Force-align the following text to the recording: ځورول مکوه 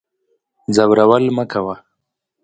ځورول 0.75 1.25
مکوه 1.37 1.75